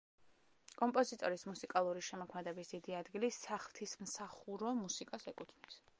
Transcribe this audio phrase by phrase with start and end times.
[0.81, 5.83] კომპოზიტორის მუსიკალური შემოქმედების დიდი ადგილი საღვთისმსახურო მუსიკას ეკუთვნის.